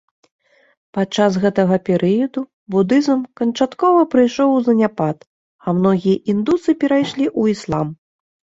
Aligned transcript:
Падчас 0.97 1.35
гэтага 1.43 1.77
перыяду 1.89 2.41
будызм 2.77 3.19
канчаткова 3.41 4.01
прыйшоў 4.15 4.49
у 4.57 4.65
заняпад, 4.71 5.17
а 5.65 5.77
многія 5.83 6.17
індусы 6.37 6.71
перайшлі 6.83 7.25
ў 7.39 7.43
іслам. 7.57 7.87